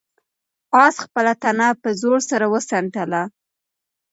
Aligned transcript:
آس 0.83 0.95
خپله 1.05 1.33
تنه 1.43 1.67
په 1.81 1.89
زور 2.01 2.19
سره 2.29 2.45
وڅنډله. 2.53 3.21